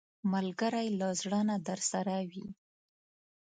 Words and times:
ملګری 0.33 0.87
له 0.99 1.07
زړه 1.21 1.39
نه 1.49 1.57
درسره 1.67 2.15
وي 2.29 2.47